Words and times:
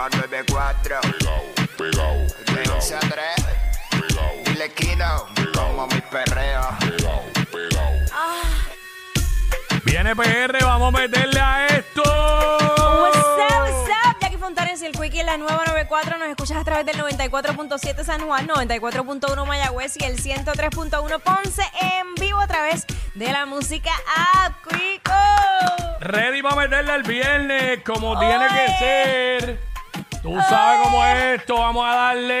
nueva 0.00 0.08
94. 0.08 1.00
Pegao, 1.00 1.42
pegao, 1.76 2.14
De 2.46 2.54
pegao, 2.54 2.76
11 2.76 2.94
a 2.94 3.00
3. 3.00 3.10
pegao, 3.90 4.30
Dile 4.46 4.72
Kino, 4.74 5.26
como 5.54 5.86
mi 5.88 6.00
perreo. 6.00 6.62
pegao, 6.80 7.22
pegao. 7.50 7.92
Viene 9.84 10.14
PR, 10.16 10.64
vamos 10.64 10.94
a 10.94 10.98
meterle 10.98 11.40
a 11.40 11.66
esto. 11.66 12.02
What's 12.02 13.18
up, 13.18 13.60
what's 13.60 13.90
up? 13.90 14.16
Jackie 14.20 14.36
Fontanes 14.38 14.80
y 14.82 14.86
el 14.86 14.92
Quickie 14.92 15.20
en 15.20 15.26
la 15.26 15.36
nueva 15.36 15.64
94. 15.66 16.16
Nos 16.18 16.28
escuchas 16.28 16.58
a 16.58 16.64
través 16.64 16.86
del 16.86 16.96
94.7 16.96 18.04
San 18.04 18.20
Juan, 18.26 18.48
94.1 18.48 19.46
Mayagüez 19.46 19.96
y 20.00 20.04
el 20.04 20.16
103.1 20.22 21.20
Ponce 21.20 21.62
en 21.80 22.14
vivo 22.14 22.38
a 22.40 22.46
través 22.46 22.86
de 23.14 23.32
la 23.32 23.44
música 23.46 23.90
App 24.34 24.54
Quico. 24.68 25.12
Ready 26.00 26.40
para 26.42 26.56
meterle 26.56 26.94
el 26.94 27.02
viernes, 27.02 27.80
como 27.84 28.18
tiene 28.18 28.46
que 28.48 28.64
Oye. 28.64 28.78
ser. 28.78 29.69
Tú 30.22 30.38
sabes 30.48 30.80
cómo 30.82 31.04
es 31.04 31.40
esto, 31.40 31.54
vamos 31.54 31.84
a 31.86 31.94
darle. 31.94 32.40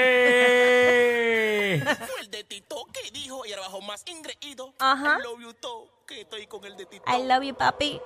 Fue 1.82 2.20
el 2.20 2.30
de 2.30 2.44
Tito 2.44 2.84
que 2.92 3.10
dijo 3.10 3.46
y 3.46 3.52
ahora 3.52 3.62
bajo 3.62 3.80
más 3.80 4.04
ingreído. 4.06 4.74
Ajá. 4.78 5.18
I 5.18 5.22
love 5.22 5.40
you 5.40 5.54
todo, 5.54 5.88
que 6.06 6.20
estoy 6.20 6.46
con 6.46 6.62
el 6.66 6.76
de 6.76 6.84
Tito. 6.84 7.04
I 7.10 7.22
love 7.26 7.42
you, 7.42 7.54
papi. 7.54 8.00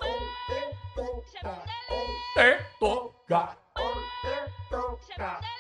Te 2.37 2.57
toca. 2.79 3.59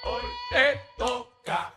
Hoy 0.04 0.22
te 0.50 0.80
toca. 0.96 1.74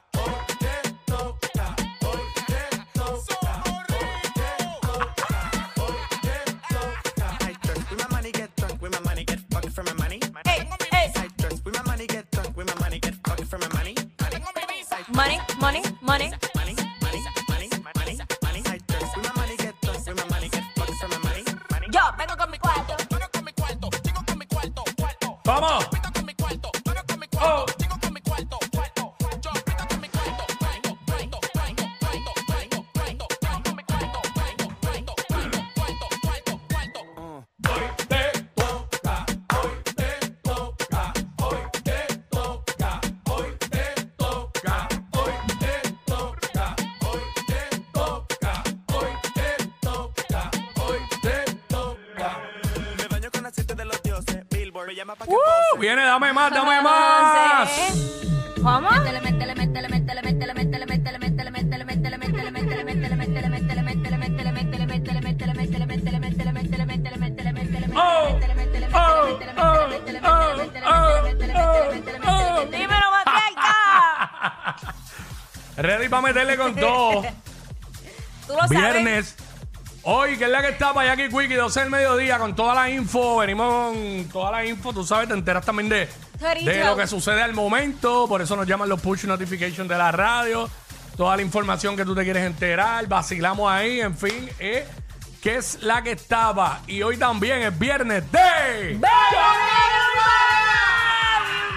Yo 21.89 22.01
vengo 22.17 22.35
con 22.37 22.51
mi 22.51 22.56
viene, 55.79 56.03
dame 56.03 56.33
más, 56.33 56.51
dame 56.51 56.81
más. 56.81 57.69
¿Cómo? 58.55 58.89
Oh, 67.95 68.39
oh, 68.93 69.39
oh, 69.57 69.79
oh, 70.23 70.49
oh, 70.85 71.21
oh. 72.25 72.65
Dímelo, 72.71 73.11
Matriarca. 73.11 74.75
Ready 75.77 76.09
para 76.09 76.21
meterle 76.21 76.57
con 76.57 76.75
todo. 76.75 77.23
Tú 78.47 78.53
lo 78.53 78.59
sabes. 78.59 78.69
Viernes. 78.69 79.35
Hoy, 80.09 80.37
que 80.37 80.45
es 80.45 80.49
la 80.49 80.61
que 80.61 80.69
está 80.69 80.93
para 80.93 81.13
Jackie 81.13 81.27
Quickie, 81.27 81.55
12 81.55 81.81
del 81.81 81.89
mediodía, 81.89 82.37
con 82.37 82.55
toda 82.55 82.73
la 82.73 82.89
info. 82.89 83.39
Venimos 83.39 83.93
con 83.93 84.29
toda 84.31 84.51
la 84.51 84.65
info, 84.65 84.93
tú 84.93 85.03
sabes, 85.03 85.27
te 85.27 85.33
enteras 85.33 85.65
también 85.65 85.89
de, 85.89 86.07
de 86.63 86.85
lo 86.85 86.95
que 86.95 87.05
sucede 87.07 87.41
al 87.41 87.53
momento. 87.53 88.25
Por 88.25 88.41
eso 88.41 88.55
nos 88.55 88.65
llaman 88.65 88.87
los 88.87 89.01
push 89.01 89.25
notifications 89.25 89.89
de 89.89 89.97
la 89.97 90.13
radio. 90.13 90.69
Toda 91.17 91.35
la 91.35 91.41
información 91.41 91.97
que 91.97 92.05
tú 92.05 92.15
te 92.15 92.23
quieres 92.23 92.45
enterar. 92.45 93.05
Vacilamos 93.07 93.69
ahí, 93.69 93.99
en 93.99 94.17
fin. 94.17 94.49
Eh, 94.59 94.87
que 95.41 95.57
es 95.57 95.83
la 95.83 96.01
que 96.01 96.13
estaba. 96.13 96.79
Y 96.87 97.01
hoy 97.01 97.17
también 97.17 97.63
es 97.63 97.77
viernes 97.77 98.23
de. 98.31 99.01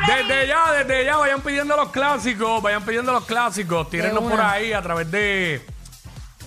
Desde 0.07 0.47
ya, 0.47 0.71
desde 0.71 1.05
ya, 1.05 1.17
vayan 1.17 1.41
pidiendo 1.41 1.77
los 1.77 1.91
clásicos, 1.91 2.63
vayan 2.63 2.85
pidiendo 2.85 3.11
los 3.11 3.25
clásicos, 3.25 3.91
tírenlos 3.91 4.23
una. 4.23 4.37
por 4.37 4.41
ahí 4.41 4.73
a 4.73 4.81
través 4.81 5.11
de, 5.11 5.67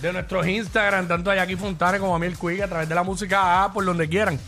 de 0.04 0.12
nuestros 0.12 0.46
Instagram, 0.46 1.08
tanto 1.08 1.30
a 1.30 1.34
Jackie 1.34 1.56
Fontana 1.56 1.98
como 1.98 2.14
a 2.14 2.18
mí 2.18 2.26
el 2.26 2.36
Quick, 2.38 2.62
a 2.62 2.68
través 2.68 2.88
de 2.88 2.94
la 2.94 3.02
música 3.02 3.64
A, 3.64 3.72
por 3.72 3.84
donde 3.84 4.08
quieran. 4.08 4.38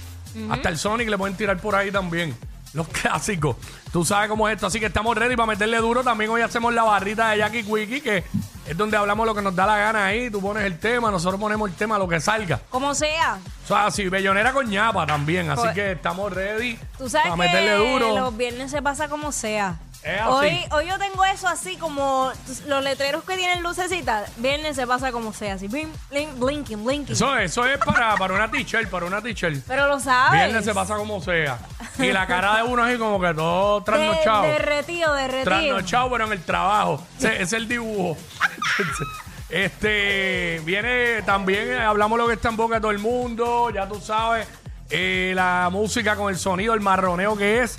Hasta 0.50 0.68
el 0.68 0.76
Sonic 0.76 1.08
le 1.08 1.16
pueden 1.16 1.34
tirar 1.36 1.56
por 1.58 1.74
ahí 1.74 1.90
también. 1.90 2.36
Los 2.74 2.86
clásicos. 3.00 3.56
Tú 3.90 4.04
sabes 4.04 4.28
cómo 4.28 4.46
es 4.48 4.56
esto, 4.56 4.66
así 4.66 4.78
que 4.78 4.86
estamos 4.86 5.16
ready 5.16 5.34
para 5.34 5.46
meterle 5.46 5.78
duro. 5.78 6.04
También 6.04 6.30
hoy 6.30 6.42
hacemos 6.42 6.74
la 6.74 6.82
barrita 6.82 7.30
de 7.30 7.38
Jackie 7.38 7.62
Quickie, 7.62 8.02
que 8.02 8.22
es 8.66 8.76
donde 8.76 8.98
hablamos 8.98 9.24
lo 9.26 9.34
que 9.34 9.40
nos 9.40 9.56
da 9.56 9.64
la 9.64 9.78
gana 9.78 10.04
ahí. 10.04 10.28
Tú 10.30 10.42
pones 10.42 10.64
el 10.64 10.78
tema, 10.78 11.10
nosotros 11.10 11.40
ponemos 11.40 11.70
el 11.70 11.74
tema, 11.74 11.96
lo 11.98 12.06
que 12.06 12.20
salga. 12.20 12.60
Como 12.68 12.94
sea. 12.94 13.38
O 13.64 13.66
sea, 13.66 13.86
así, 13.86 14.06
bellonera 14.10 14.52
con 14.52 14.68
ñapa 14.68 15.06
también. 15.06 15.48
Así 15.48 15.62
Pues- 15.62 15.74
que 15.74 15.92
estamos 15.92 16.30
ready 16.30 16.78
Tú 16.98 17.08
sabes 17.08 17.30
para 17.30 17.34
que 17.50 17.56
meterle 17.58 17.92
duro. 17.92 18.14
los 18.18 18.36
viernes 18.36 18.70
se 18.70 18.82
pasa 18.82 19.08
como 19.08 19.32
sea. 19.32 19.76
Es 20.06 20.20
así. 20.20 20.28
Hoy, 20.30 20.64
hoy 20.70 20.86
yo 20.88 20.98
tengo 21.00 21.24
eso 21.24 21.48
así 21.48 21.76
como 21.76 22.30
los 22.68 22.84
letreros 22.84 23.24
que 23.24 23.36
tienen 23.36 23.60
lucecitas. 23.62 24.30
Viernes 24.36 24.76
se 24.76 24.86
pasa 24.86 25.10
como 25.10 25.32
sea, 25.32 25.54
así 25.54 25.66
blin, 25.66 25.92
blin, 26.10 26.28
blinking, 26.38 26.84
blinking. 26.84 27.12
Eso, 27.14 27.36
eso 27.36 27.66
es 27.66 27.78
para, 27.78 28.14
para 28.16 28.34
una 28.34 28.48
teacher, 28.48 28.88
para 28.88 29.04
una 29.06 29.20
teacher. 29.20 29.60
Pero 29.66 29.88
lo 29.88 29.98
sabes. 29.98 30.40
Viernes 30.40 30.64
se 30.64 30.72
pasa 30.72 30.94
como 30.96 31.20
sea. 31.20 31.58
Y 31.98 32.12
la 32.12 32.24
cara 32.26 32.58
de 32.58 32.62
uno 32.62 32.84
así 32.84 32.96
como 32.98 33.20
que 33.20 33.34
todo 33.34 33.80
De- 33.80 33.84
trasnochado. 33.86 34.42
derretido, 34.44 35.14
derretido. 35.14 35.44
Trasnochado, 35.44 36.10
pero 36.12 36.26
en 36.26 36.32
el 36.32 36.42
trabajo. 36.44 37.04
Ese 37.18 37.42
es 37.42 37.52
el 37.52 37.66
dibujo. 37.66 38.16
Este, 39.48 40.60
viene 40.64 41.22
también, 41.22 41.74
hablamos 41.78 42.18
lo 42.18 42.26
que 42.26 42.32
está 42.34 42.48
en 42.48 42.56
boca 42.56 42.74
de 42.74 42.80
todo 42.80 42.90
el 42.90 42.98
mundo, 42.98 43.70
ya 43.70 43.86
tú 43.86 44.00
sabes, 44.00 44.46
eh, 44.90 45.32
la 45.36 45.68
música 45.70 46.16
con 46.16 46.30
el 46.30 46.36
sonido, 46.38 46.74
el 46.74 46.80
marroneo 46.80 47.36
que 47.36 47.62
es. 47.62 47.78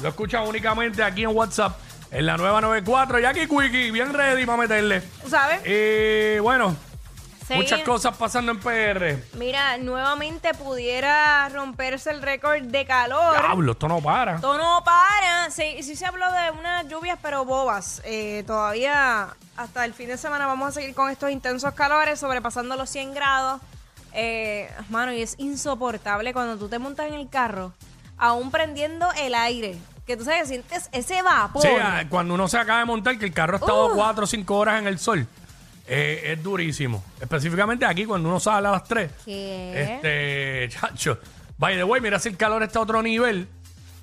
Lo 0.00 0.08
escuchan 0.08 0.46
únicamente 0.46 1.02
aquí 1.02 1.24
en 1.24 1.30
WhatsApp, 1.36 1.76
en 2.10 2.26
la 2.26 2.36
nueva 2.36 2.60
94. 2.60 3.18
Jackie 3.18 3.48
Quickie, 3.48 3.90
bien 3.90 4.12
ready 4.14 4.46
para 4.46 4.58
meterle. 4.58 5.00
¿Tú 5.22 5.28
sabes? 5.28 5.60
Eh, 5.64 6.38
bueno, 6.42 6.76
Seguir- 7.46 7.62
muchas 7.64 7.80
cosas 7.80 8.16
pasando 8.16 8.52
en 8.52 8.60
PR. 8.60 9.22
Mira, 9.34 9.76
nuevamente 9.78 10.54
pudiera 10.54 11.48
romperse 11.48 12.10
el 12.10 12.22
récord 12.22 12.60
de 12.62 12.84
calor. 12.86 13.38
Diablo, 13.40 13.72
esto 13.72 13.88
no 13.88 14.00
para. 14.00 14.36
Esto 14.36 14.56
no 14.56 14.82
para. 14.84 15.50
Sí, 15.50 15.82
sí 15.82 15.96
se 15.96 16.06
habló 16.06 16.26
de 16.30 16.50
unas 16.58 16.86
lluvias, 16.88 17.18
pero 17.20 17.44
bobas. 17.44 18.00
Eh, 18.04 18.44
todavía 18.46 19.28
hasta 19.56 19.84
el 19.84 19.94
fin 19.94 20.08
de 20.08 20.16
semana 20.16 20.46
vamos 20.46 20.68
a 20.68 20.72
seguir 20.72 20.94
con 20.94 21.10
estos 21.10 21.30
intensos 21.30 21.74
calores, 21.74 22.20
sobrepasando 22.20 22.76
los 22.76 22.88
100 22.90 23.14
grados. 23.14 23.60
Eh, 24.12 24.70
mano, 24.90 25.12
y 25.12 25.22
es 25.22 25.34
insoportable 25.38 26.32
cuando 26.32 26.56
tú 26.56 26.68
te 26.68 26.78
montas 26.78 27.06
en 27.08 27.14
el 27.14 27.28
carro, 27.28 27.72
aún 28.18 28.50
prendiendo 28.50 29.06
el 29.20 29.34
aire. 29.34 29.76
Que 30.06 30.16
tú 30.16 30.24
sabes, 30.24 30.48
sientes 30.48 30.88
ese 30.92 31.20
vapor. 31.22 31.62
Sí, 31.62 31.68
ah, 31.80 32.04
cuando 32.08 32.34
uno 32.34 32.48
se 32.48 32.56
acaba 32.58 32.78
de 32.80 32.86
montar, 32.86 33.18
que 33.18 33.26
el 33.26 33.32
carro 33.32 33.54
ha 33.54 33.60
estado 33.60 33.92
cuatro 33.94 34.24
o 34.24 34.26
cinco 34.26 34.56
horas 34.56 34.80
en 34.80 34.86
el 34.88 34.98
sol, 34.98 35.26
eh, 35.86 36.32
es 36.32 36.42
durísimo. 36.42 37.04
Específicamente 37.20 37.84
aquí, 37.84 38.04
cuando 38.06 38.28
uno 38.28 38.40
sale 38.40 38.68
a 38.68 38.72
las 38.72 38.84
3. 38.84 39.10
¿Qué? 39.24 39.82
Este, 39.82 40.68
chacho. 40.78 41.18
By 41.58 41.76
the 41.76 41.84
way, 41.84 42.00
mira 42.00 42.18
si 42.18 42.28
el 42.30 42.36
calor 42.36 42.62
está 42.62 42.78
a 42.78 42.82
otro 42.82 43.02
nivel 43.02 43.48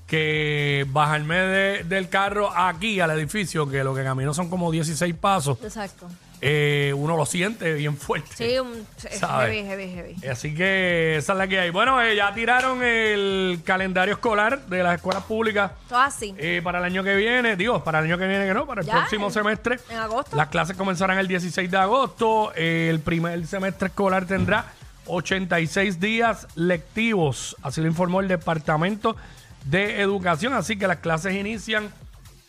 que 0.07 0.86
bajarme 0.90 1.36
de- 1.36 1.84
del 1.84 2.10
carro 2.10 2.51
aquí 2.56 3.00
al 3.00 3.12
edificio, 3.12 3.68
que 3.69 3.84
lo 3.84 3.95
que 3.95 4.04
camino 4.04 4.34
son 4.34 4.50
como 4.50 4.72
16 4.72 5.16
pasos, 5.16 5.57
Exacto. 5.63 6.07
Eh, 6.47 6.94
uno 6.95 7.18
lo 7.18 7.25
siente 7.25 7.74
bien 7.74 7.97
fuerte. 7.97 8.30
Sí, 8.36 8.59
un, 8.59 8.86
heavy, 9.19 9.63
heavy, 9.63 9.89
heavy. 9.89 10.27
Así 10.27 10.53
que 10.53 11.15
esa 11.18 11.33
es 11.33 11.38
la 11.39 11.47
que 11.47 11.59
hay. 11.59 11.71
Bueno, 11.71 12.00
eh, 12.01 12.15
ya 12.15 12.31
tiraron 12.36 12.83
el 12.83 13.62
calendario 13.65 14.13
escolar 14.13 14.65
de 14.68 14.83
las 14.83 14.95
escuelas 14.97 15.24
públicas 15.24 15.71
Todo 15.89 16.00
así. 16.00 16.36
eh, 16.38 16.62
para 16.63 16.77
el 16.77 16.86
año 16.86 17.03
que 17.03 17.15
viene, 17.15 17.56
digo, 17.56 17.83
para 17.83 17.97
el 18.00 18.06
año 18.06 18.18
que 18.19 18.27
viene 18.27 18.45
que 18.45 18.53
no, 18.53 18.68
para 18.68 18.81
el 18.81 18.88
Ya, 18.88 18.94
próximo 18.94 19.31
semestre. 19.31 19.80
en 19.89 19.97
agosto. 19.97 20.36
Las 20.36 20.50
clases 20.50 20.77
comenzarán 20.77 21.18
el 21.18 21.27
16 21.27 21.71
de 21.71 21.77
agosto. 21.77 22.53
El 22.53 23.00
primer 23.00 23.47
semestre 23.47 23.88
escolar 23.88 24.25
tendrá 24.25 24.65
86 25.07 26.00
días 26.00 26.47
lectivos, 26.56 27.56
así 27.63 27.81
lo 27.81 27.88
informó 27.88 28.19
el 28.21 28.27
Departamento 28.27 29.15
de 29.63 30.00
Educación. 30.01 30.53
Así 30.53 30.77
que 30.77 30.88
las 30.88 30.97
clases 30.97 31.33
inician 31.33 31.92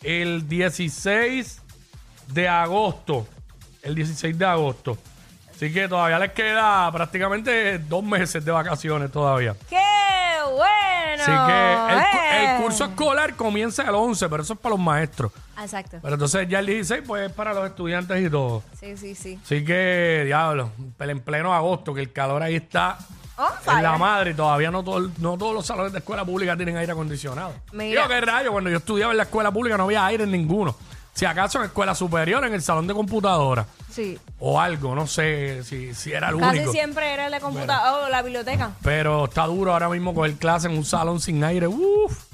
el 0.03 0.47
16 0.47 1.61
de 2.33 2.47
agosto. 2.47 3.27
El 3.81 3.95
16 3.95 4.37
de 4.37 4.45
agosto. 4.45 4.97
Así 5.55 5.73
que 5.73 5.87
todavía 5.87 6.19
les 6.19 6.31
queda 6.33 6.91
prácticamente 6.91 7.79
dos 7.79 8.03
meses 8.03 8.45
de 8.45 8.51
vacaciones 8.51 9.11
todavía. 9.11 9.55
¡Qué 9.69 9.81
Así 11.19 11.31
que 11.31 11.93
el, 11.93 11.99
eh. 11.99 12.55
el 12.55 12.63
curso 12.63 12.85
escolar 12.85 13.35
comienza 13.35 13.83
el 13.83 13.95
11, 13.95 14.29
pero 14.29 14.43
eso 14.43 14.53
es 14.53 14.59
para 14.59 14.75
los 14.75 14.83
maestros. 14.83 15.31
Exacto. 15.59 15.97
Pero 16.01 16.13
entonces 16.13 16.47
ya 16.47 16.59
el 16.59 16.65
16, 16.67 17.03
pues 17.05 17.29
es 17.29 17.31
para 17.35 17.53
los 17.53 17.65
estudiantes 17.65 18.25
y 18.25 18.29
todo. 18.29 18.63
Sí, 18.79 18.95
sí, 18.97 19.15
sí. 19.15 19.39
Así 19.43 19.65
que, 19.65 20.23
diablo, 20.25 20.71
en 20.99 21.19
pleno 21.21 21.53
agosto, 21.53 21.93
que 21.93 22.01
el 22.01 22.11
calor 22.11 22.43
ahí 22.43 22.55
está 22.55 22.97
On 23.37 23.77
en 23.77 23.83
la 23.83 23.97
madre 23.99 24.33
todavía 24.33 24.71
no, 24.71 24.83
todo, 24.83 25.11
no 25.19 25.37
todos 25.37 25.53
los 25.53 25.63
salones 25.63 25.91
de 25.91 25.99
escuela 25.99 26.25
pública 26.25 26.55
tienen 26.57 26.75
aire 26.77 26.91
acondicionado. 26.91 27.53
Mira. 27.71 28.01
Digo, 28.01 28.13
qué 28.15 28.21
rayo, 28.21 28.51
cuando 28.51 28.69
yo 28.69 28.77
estudiaba 28.77 29.11
en 29.13 29.17
la 29.17 29.23
escuela 29.23 29.51
pública 29.51 29.77
no 29.77 29.83
había 29.83 30.05
aire 30.07 30.23
en 30.23 30.31
ninguno. 30.31 30.75
Si 31.17 31.25
acaso 31.25 31.57
en 31.57 31.65
escuela 31.65 31.95
superior, 31.95 32.45
en 32.45 32.53
el 32.53 32.61
salón 32.61 32.85
de 32.85 32.93
computadora 32.93 33.65
Sí. 33.91 34.19
o 34.39 34.61
algo, 34.61 34.93
no 34.93 35.07
sé 35.07 35.63
si, 35.63 35.95
si 35.95 36.13
era 36.13 36.29
el 36.29 36.37
Casi 36.37 36.57
único. 36.59 36.71
siempre 36.71 37.11
era 37.11 37.27
la 37.27 37.39
computadora 37.39 38.05
o 38.05 38.09
la 38.09 38.21
biblioteca. 38.21 38.69
Pero 38.83 39.25
está 39.25 39.47
duro 39.47 39.73
ahora 39.73 39.89
mismo 39.89 40.13
coger 40.13 40.35
clase 40.35 40.67
en 40.67 40.77
un 40.77 40.85
salón 40.85 41.19
sin 41.19 41.43
aire. 41.43 41.65
Uf. 41.67 42.25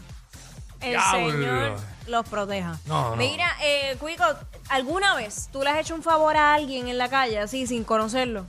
El 0.82 0.90
Diablo. 0.92 1.32
Señor 1.32 1.76
los 2.08 2.28
proteja. 2.28 2.78
No, 2.86 3.12
no. 3.12 3.16
Mira, 3.16 3.56
eh, 3.64 3.96
Cuico, 4.02 4.26
¿alguna 4.68 5.16
vez 5.16 5.48
tú 5.54 5.62
le 5.64 5.70
has 5.70 5.78
hecho 5.80 5.96
un 5.96 6.04
favor 6.04 6.36
a 6.36 6.54
alguien 6.54 6.90
en 6.90 6.98
la 6.98 7.08
calle 7.08 7.40
así 7.40 7.66
sin 7.66 7.86
conocerlo? 7.86 8.46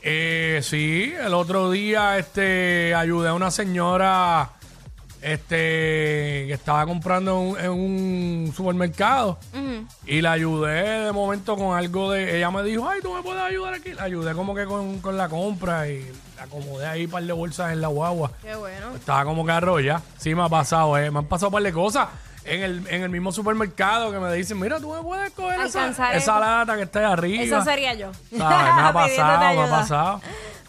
Eh, 0.00 0.60
sí, 0.62 1.12
el 1.20 1.34
otro 1.34 1.70
día 1.70 2.16
este 2.16 2.94
ayudé 2.94 3.28
a 3.28 3.34
una 3.34 3.50
señora 3.50 4.52
este 5.22 6.44
que 6.46 6.52
estaba 6.52 6.86
comprando 6.86 7.32
en 7.32 7.36
un, 7.48 7.58
en 7.60 7.70
un 7.70 8.52
supermercado 8.56 9.38
y 10.06 10.20
la 10.20 10.32
ayudé 10.32 11.04
de 11.06 11.12
momento 11.12 11.56
con 11.56 11.76
algo 11.76 12.12
de 12.12 12.36
ella 12.38 12.50
me 12.50 12.62
dijo, 12.62 12.88
"Ay, 12.88 13.00
tú 13.02 13.12
me 13.14 13.22
puedes 13.22 13.42
ayudar 13.42 13.74
aquí." 13.74 13.92
La 13.92 14.04
ayudé 14.04 14.34
como 14.34 14.54
que 14.54 14.64
con, 14.64 15.00
con 15.00 15.16
la 15.16 15.28
compra 15.28 15.88
y 15.88 16.10
la 16.36 16.44
acomodé 16.44 16.86
ahí 16.86 17.04
un 17.06 17.10
par 17.10 17.22
de 17.22 17.32
bolsas 17.32 17.72
en 17.72 17.80
la 17.80 17.88
guagua. 17.88 18.30
Qué 18.42 18.54
bueno. 18.54 18.94
Estaba 18.94 19.24
como 19.24 19.44
que 19.44 19.52
arrolla. 19.52 20.00
Sí, 20.18 20.34
me 20.34 20.44
ha 20.44 20.48
pasado, 20.48 20.96
eh. 20.98 21.10
Me 21.10 21.18
han 21.18 21.26
pasado 21.26 21.48
un 21.48 21.52
par 21.54 21.62
de 21.62 21.72
cosas 21.72 22.08
en 22.44 22.62
el, 22.62 22.86
en 22.88 23.02
el 23.02 23.10
mismo 23.10 23.30
supermercado 23.32 24.10
que 24.12 24.18
me 24.18 24.32
dicen, 24.32 24.58
mira, 24.58 24.80
tú 24.80 24.92
me 24.94 25.02
puedes 25.02 25.30
coger 25.32 25.60
esa, 25.60 25.80
Alcanzar 25.80 26.14
esa 26.16 26.32
eso. 26.32 26.40
lata 26.40 26.76
que 26.76 26.82
está 26.82 27.00
ahí 27.00 27.04
arriba. 27.04 27.42
Eso 27.42 27.62
sería 27.64 27.92
yo. 27.94 28.10
¿Sabes? 28.36 28.74
Me 28.74 28.82
ha 28.82 28.92
pasado, 28.94 29.38
me 29.38 29.44
ha 29.44 29.48
ayuda. 29.48 29.68
pasado. 29.70 30.20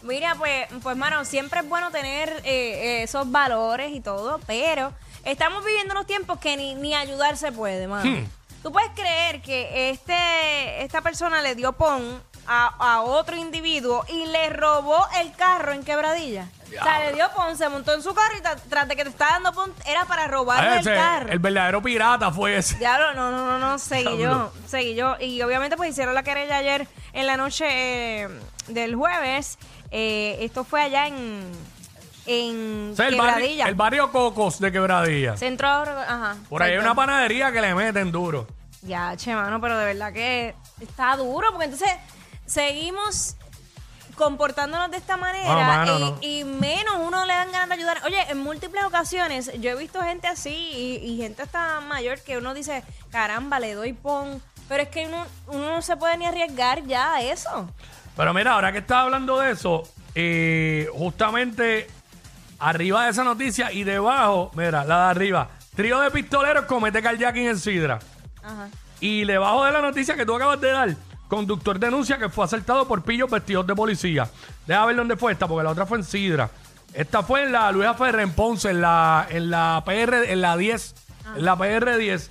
Mira, 0.02 0.34
pues, 0.36 0.66
pues, 0.82 0.96
mano, 0.96 1.24
siempre 1.24 1.60
es 1.60 1.68
bueno 1.68 1.90
tener 1.90 2.28
eh, 2.30 2.42
eh, 2.44 3.02
esos 3.02 3.30
valores 3.30 3.92
y 3.92 4.00
todo, 4.00 4.40
pero 4.46 4.92
estamos 5.24 5.64
viviendo 5.64 5.92
unos 5.94 6.06
tiempos 6.06 6.38
que 6.38 6.56
ni, 6.56 6.74
ni 6.74 6.94
ayudar 6.94 7.36
se 7.36 7.52
puede, 7.52 7.86
mano. 7.86 8.08
Hmm. 8.10 8.26
Tú 8.62 8.72
puedes 8.72 8.90
creer 8.94 9.40
que 9.40 9.90
este, 9.90 10.82
esta 10.84 11.00
persona 11.00 11.40
le 11.40 11.54
dio 11.54 11.72
pon 11.72 12.22
a, 12.46 12.66
a 12.96 13.02
otro 13.02 13.36
individuo 13.36 14.04
y 14.08 14.26
le 14.26 14.50
robó 14.50 15.06
el 15.20 15.32
carro 15.32 15.72
en 15.72 15.82
quebradilla. 15.82 16.46
O 16.68 16.84
sea, 16.84 17.00
le 17.00 17.14
dio 17.14 17.28
pon, 17.34 17.56
se 17.56 17.68
montó 17.68 17.94
en 17.94 18.02
su 18.02 18.14
carro 18.14 18.36
y 18.36 18.42
tra- 18.42 18.60
tras 18.68 18.86
de 18.86 18.96
que 18.96 19.02
te 19.04 19.10
estaba 19.10 19.32
dando 19.32 19.52
pon, 19.52 19.72
era 19.86 20.04
para 20.04 20.26
robarle 20.28 20.78
Ese, 20.80 20.90
el 20.90 20.96
carro. 20.96 21.28
el 21.32 21.38
verdadero 21.38 21.82
pirata 21.82 22.30
fue 22.30 22.56
ese. 22.58 22.76
Diablo, 22.76 23.14
no, 23.14 23.30
no, 23.30 23.46
no, 23.46 23.58
no, 23.58 23.78
seguí 23.78 24.16
Diablo. 24.16 24.52
yo, 24.54 24.68
seguí 24.68 24.94
yo. 24.94 25.16
Y 25.18 25.40
obviamente 25.42 25.76
pues 25.78 25.90
hicieron 25.90 26.14
la 26.14 26.22
querella 26.22 26.58
ayer 26.58 26.86
en 27.14 27.26
la 27.26 27.36
noche 27.38 27.64
eh, 27.66 28.28
del 28.68 28.94
jueves. 28.94 29.58
Eh, 29.90 30.38
esto 30.40 30.64
fue 30.64 30.82
allá 30.82 31.06
en, 31.08 31.42
en 32.26 32.90
O 32.92 32.96
sea, 32.96 33.08
el, 33.08 33.16
barrio, 33.16 33.34
Quebradilla. 33.34 33.68
el 33.68 33.74
barrio 33.74 34.12
Cocos 34.12 34.60
de 34.60 34.70
Quebradilla. 34.72 35.36
Centro, 35.36 35.68
ajá. 35.68 36.36
Por 36.48 36.62
ahí 36.62 36.72
hay 36.72 36.78
una 36.78 36.94
panadería 36.94 37.50
que 37.52 37.60
le 37.60 37.74
meten 37.74 38.12
duro. 38.12 38.46
Ya, 38.82 39.16
che, 39.16 39.34
mano, 39.34 39.60
pero 39.60 39.76
de 39.76 39.84
verdad 39.84 40.12
que 40.12 40.54
está 40.80 41.16
duro, 41.16 41.48
porque 41.50 41.64
entonces 41.66 41.90
seguimos 42.46 43.36
comportándonos 44.16 44.90
de 44.90 44.98
esta 44.98 45.16
manera 45.16 45.48
No, 45.48 45.60
mano, 45.60 45.96
y, 45.96 46.00
no. 46.00 46.18
y 46.20 46.44
menos 46.44 46.94
uno 47.00 47.24
le 47.24 47.32
dan 47.32 47.50
ganas 47.52 47.68
de 47.68 47.74
ayudar. 47.74 48.00
Oye, 48.04 48.20
en 48.30 48.38
múltiples 48.38 48.84
ocasiones 48.84 49.50
yo 49.60 49.70
he 49.70 49.76
visto 49.76 50.02
gente 50.02 50.28
así 50.28 50.50
y, 50.50 50.96
y 51.10 51.16
gente 51.16 51.42
hasta 51.42 51.80
mayor 51.80 52.20
que 52.20 52.36
uno 52.38 52.52
dice, 52.54 52.84
caramba, 53.10 53.58
le 53.60 53.74
doy 53.74 53.92
pon. 53.92 54.42
Pero 54.68 54.82
es 54.84 54.88
que 54.90 55.06
uno, 55.06 55.26
uno 55.48 55.74
no 55.74 55.82
se 55.82 55.96
puede 55.96 56.16
ni 56.16 56.26
arriesgar 56.26 56.84
ya 56.84 57.14
a 57.14 57.22
eso. 57.22 57.68
Pero 58.20 58.34
mira, 58.34 58.52
ahora 58.52 58.70
que 58.70 58.80
estás 58.80 58.98
hablando 58.98 59.38
de 59.38 59.52
eso, 59.52 59.82
eh, 60.14 60.86
justamente 60.92 61.86
arriba 62.58 63.04
de 63.04 63.12
esa 63.12 63.24
noticia 63.24 63.72
y 63.72 63.82
debajo, 63.82 64.50
mira, 64.54 64.84
la 64.84 65.04
de 65.04 65.10
arriba, 65.12 65.48
trío 65.74 65.98
de 66.00 66.10
pistoleros 66.10 66.66
comete 66.66 67.00
carjacking 67.00 67.46
en 67.46 67.58
Sidra. 67.58 67.98
Ajá. 68.42 68.68
Y 69.00 69.24
debajo 69.24 69.64
de 69.64 69.72
la 69.72 69.80
noticia 69.80 70.16
que 70.16 70.26
tú 70.26 70.34
acabas 70.34 70.60
de 70.60 70.70
dar, 70.70 70.94
conductor 71.28 71.78
denuncia 71.78 72.18
que 72.18 72.28
fue 72.28 72.44
asaltado 72.44 72.86
por 72.86 73.02
pillos 73.02 73.30
vestidos 73.30 73.66
de 73.66 73.74
policía. 73.74 74.28
Deja 74.66 74.84
ver 74.84 74.96
dónde 74.96 75.16
fue 75.16 75.32
esta, 75.32 75.48
porque 75.48 75.64
la 75.64 75.70
otra 75.70 75.86
fue 75.86 75.96
en 75.96 76.04
Sidra. 76.04 76.50
Esta 76.92 77.22
fue 77.22 77.44
en 77.44 77.52
la 77.52 77.72
Luisa 77.72 77.94
Ferrer 77.94 78.20
en 78.20 78.32
Ponce, 78.32 78.68
en 78.68 78.82
la, 78.82 79.28
en 79.30 79.48
la 79.48 79.82
PR, 79.86 80.30
en 80.30 80.42
la 80.42 80.58
10, 80.58 80.94
en 81.36 81.44
la 81.46 81.56
PR 81.56 81.96
10, 81.96 82.30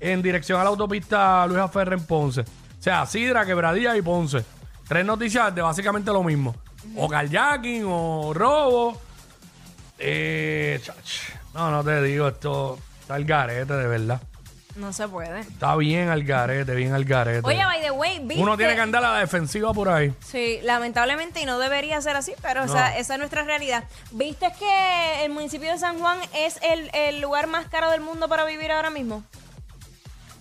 en 0.00 0.20
dirección 0.20 0.60
a 0.60 0.64
la 0.64 0.70
autopista 0.70 1.46
Luisa 1.46 1.68
Ferrer 1.68 2.00
en 2.00 2.06
Ponce. 2.06 2.40
O 2.40 2.82
sea, 2.82 3.06
Sidra, 3.06 3.46
Quebradilla 3.46 3.96
y 3.96 4.02
Ponce. 4.02 4.57
Tres 4.88 5.04
noticias 5.04 5.54
de 5.54 5.62
básicamente 5.62 6.10
lo 6.10 6.22
mismo. 6.22 6.54
O 6.96 7.08
carjacking, 7.08 7.84
o 7.86 8.32
robo. 8.34 9.00
Eh, 9.98 10.80
chach. 10.82 11.30
no, 11.54 11.70
no 11.70 11.82
te 11.84 12.00
digo, 12.02 12.28
esto 12.28 12.78
está 13.00 13.14
al 13.16 13.24
garete, 13.24 13.72
de 13.74 13.86
verdad. 13.86 14.22
No 14.76 14.92
se 14.92 15.08
puede. 15.08 15.40
Está 15.40 15.74
bien 15.74 16.08
al 16.08 16.22
garete, 16.22 16.72
bien 16.76 16.94
al 16.94 17.04
garete. 17.04 17.40
Oye, 17.44 17.64
by 17.64 17.80
the 17.82 17.90
way, 17.90 18.20
¿viste? 18.20 18.40
Uno 18.40 18.56
tiene 18.56 18.76
que 18.76 18.80
andar 18.80 19.04
a 19.04 19.14
la 19.14 19.18
defensiva 19.18 19.74
por 19.74 19.88
ahí. 19.88 20.14
Sí, 20.24 20.60
lamentablemente 20.62 21.40
y 21.40 21.46
no 21.46 21.58
debería 21.58 22.00
ser 22.00 22.14
así, 22.14 22.32
pero 22.42 22.64
No. 22.64 22.72
esa, 22.72 22.96
esa 22.96 23.14
es 23.14 23.18
nuestra 23.18 23.42
realidad. 23.42 23.84
¿Viste 24.12 24.52
que 24.56 25.24
el 25.24 25.32
municipio 25.32 25.72
de 25.72 25.78
San 25.78 25.98
Juan 25.98 26.18
es 26.32 26.60
el, 26.62 26.90
el 26.94 27.20
lugar 27.20 27.48
más 27.48 27.66
caro 27.66 27.90
del 27.90 28.02
mundo 28.02 28.28
para 28.28 28.44
vivir 28.44 28.70
ahora 28.70 28.90
mismo? 28.90 29.24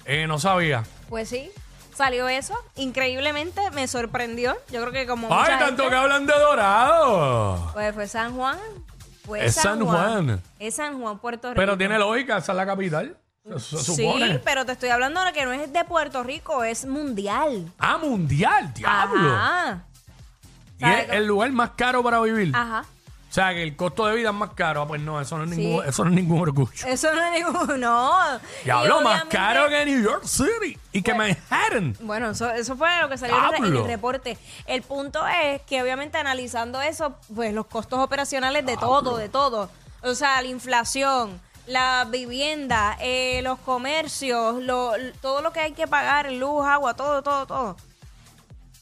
Eh, 0.06 0.28
no 0.28 0.38
sabía. 0.38 0.84
Pues 1.10 1.30
sí, 1.30 1.50
salió 1.98 2.30
eso. 2.30 2.54
Increíblemente 2.76 3.72
me 3.72 3.88
sorprendió. 3.88 4.56
Yo 4.72 4.82
creo 4.82 4.94
que 4.94 5.08
como 5.08 5.28
Ay, 5.32 5.40
mucha 5.40 5.60
tanto 5.60 5.84
gente, 5.84 5.90
que 5.90 5.96
hablan 5.96 6.26
de 6.28 6.34
Dorado. 6.34 7.72
Pues 7.74 7.94
fue 7.94 8.08
San 8.08 8.36
Juan. 8.36 8.60
Fue 9.26 9.46
Es 9.46 9.56
San 9.56 9.84
Juan. 9.84 10.42
Es 10.60 10.76
San 10.76 11.02
Juan, 11.02 11.20
Puerto 11.20 11.50
Rico. 11.50 11.60
Pero 11.60 11.78
tiene 11.78 11.98
lógica, 12.00 12.38
esa 12.38 12.52
es 12.54 12.56
la 12.56 12.66
capital. 12.66 13.18
Se, 13.58 13.60
se 13.60 13.84
supone. 13.84 14.34
Sí, 14.34 14.40
pero 14.44 14.66
te 14.66 14.74
estoy 14.74 14.90
hablando 14.90 15.24
de 15.24 15.34
que 15.34 15.46
no 15.46 15.52
es 15.54 15.72
de 15.74 15.84
Puerto 15.86 16.24
Rico, 16.24 16.64
es 16.64 16.86
mundial. 16.86 17.72
Ah, 17.80 17.98
mundial, 17.98 18.74
diablo. 18.74 19.34
Ajá. 19.34 19.84
Y 20.80 20.86
es 20.86 21.10
el 21.10 21.26
lugar 21.26 21.52
más 21.52 21.72
caro 21.72 22.04
para 22.04 22.20
vivir. 22.22 22.52
Ajá. 22.56 22.86
O 23.38 23.39
sea, 23.39 23.54
que 23.54 23.62
el 23.62 23.75
costo 23.75 24.07
de 24.07 24.16
vida 24.16 24.30
es 24.30 24.36
más 24.36 24.50
caro. 24.56 24.81
Ah, 24.81 24.88
pues 24.88 25.00
no, 25.00 25.22
eso 25.22 25.38
no 25.38 25.44
es, 25.44 25.51
Sí. 25.51 25.57
ningún, 25.57 25.86
eso 25.86 26.04
no 26.04 26.10
es 26.10 26.16
ningún 26.16 26.40
orgullo. 26.42 26.88
Eso 26.88 27.14
no 27.14 27.23
es 27.23 27.31
ningún. 27.33 27.80
No. 27.80 28.12
Y 28.66 28.68
más 28.69 28.90
obviamente- 28.90 29.28
caro 29.38 29.69
que 29.69 29.85
New 29.85 30.02
York 30.02 30.23
City 30.26 30.76
y 30.92 31.04
que 31.04 31.14
Manhattan. 31.14 31.95
Bueno, 32.00 32.31
eso, 32.31 32.50
eso 32.50 32.76
fue 32.76 32.90
lo 33.00 33.09
que 33.09 33.18
salió 33.19 33.38
en 33.38 33.44
el- 33.44 33.50
en 33.50 33.64
el 33.66 33.71
Diablo. 33.73 33.88
reporte. 33.88 34.40
El 34.66 34.81
punto 34.81 35.28
es 35.28 35.62
que 35.62 35.83
obviamente 35.83 36.18
analizando 36.18 36.81
eso, 36.81 37.16
pues 37.35 37.54
los 37.54 37.68
costos 37.68 38.00
operacionales 38.00 38.66
de 38.66 38.76
todo, 38.76 39.18
de 39.18 39.30
todo. 39.30 39.69
O 40.02 40.16
sea, 40.16 40.42
la 40.42 40.47
inflación, 40.47 41.40
la 41.68 42.07
vivienda, 42.09 42.97
eh, 43.00 43.42
los 43.44 43.59
comercios, 43.59 44.64
lo- 44.64 44.94
todo 45.21 45.44
lo 45.44 45.54
que 45.54 45.59
hay 45.59 45.73
que 45.73 45.85
pagar, 45.85 46.31
luz, 46.31 46.66
agua, 46.66 46.95
todo, 46.95 47.21
todo, 47.21 47.45
todo. 47.45 47.78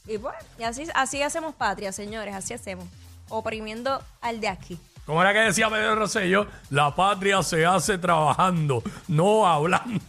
Y 0.08 0.18
pues, 0.18 0.34
y 0.58 0.64
así, 0.64 0.88
así 0.94 1.22
hacemos 1.22 1.54
patria, 1.56 1.92
señores, 1.92 2.34
así 2.34 2.54
hacemos. 2.54 2.86
Oprimiendo 3.30 4.02
al 4.22 4.40
de 4.42 4.48
aquí. 4.48 4.80
Como 5.06 5.22
era 5.22 5.34
que 5.34 5.40
decía 5.40 5.70
Pedro 5.70 5.96
Rosselló, 5.96 6.48
la 6.72 6.96
patria 6.96 7.44
se 7.44 7.66
hace 7.66 7.98
trabajando, 7.98 8.82
no 9.08 9.46
hablando. 9.48 10.00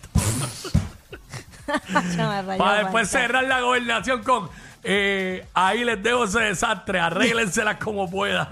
Para 2.58 2.78
después 2.84 3.08
cerrar 3.10 3.44
la 3.44 3.60
gobernación 3.60 4.22
con 4.22 4.48
eh, 4.88 5.44
ahí 5.52 5.82
les 5.82 6.00
dejo 6.00 6.24
ese 6.24 6.38
desastre, 6.38 7.00
arréglenselas 7.00 7.76
como 7.78 8.08
puedan. 8.08 8.46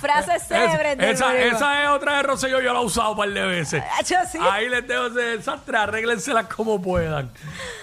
Frases 0.00 0.36
Es- 0.42 0.48
célebres 0.48 0.96
esa, 0.98 1.36
esa 1.36 1.82
es 1.82 1.88
otra 1.90 2.16
de 2.16 2.22
Rosselló, 2.22 2.60
yo 2.62 2.72
la 2.72 2.80
he 2.80 2.84
usado 2.84 3.10
un 3.10 3.18
par 3.18 3.28
de 3.28 3.46
veces. 3.46 3.84
Sí. 4.04 4.38
Ahí 4.40 4.68
les 4.70 4.88
dejo 4.88 5.08
ese 5.08 5.20
desastre, 5.20 5.76
arréglenselas 5.76 6.46
como 6.46 6.80
puedan. 6.80 7.30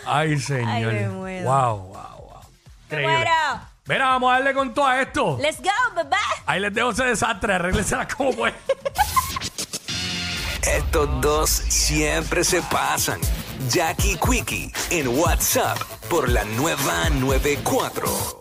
Ay, 0.06 0.40
señor. 0.40 0.68
Ay, 0.68 0.84
me 0.86 1.10
muero. 1.10 1.46
Wow, 1.46 1.78
wow, 1.78 1.94
wow. 1.94 2.42
Me 2.90 3.02
Increíble. 3.04 3.16
muero. 3.18 3.62
Mira, 3.86 4.06
vamos 4.06 4.30
a 4.32 4.34
darle 4.34 4.54
con 4.54 4.74
todo 4.74 4.88
a 4.88 5.02
esto. 5.02 5.38
Let's 5.40 5.62
go, 5.62 5.69
bebé. 5.96 6.18
Ahí 6.46 6.60
les 6.60 6.74
dejo 6.74 6.92
ese 6.92 7.06
desastre, 7.06 7.54
arréglenselas 7.54 8.14
como 8.14 8.34
puedan. 8.34 8.56
Estos 10.62 11.22
dos 11.22 11.50
siempre 11.50 12.44
se 12.44 12.62
pasan. 12.64 13.20
Jackie 13.70 14.18
Quickie 14.18 14.72
en 14.92 15.08
WhatsApp 15.08 15.78
por 16.10 16.30
la 16.30 16.44
nueva 16.46 17.10
94. 17.10 18.39